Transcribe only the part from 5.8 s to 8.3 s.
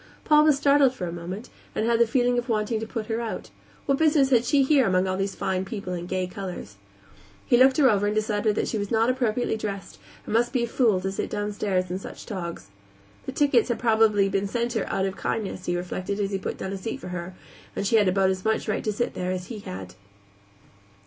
and gay colors? He looked her over and